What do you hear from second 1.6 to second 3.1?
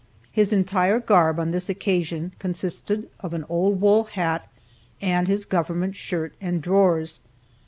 occasion, consisted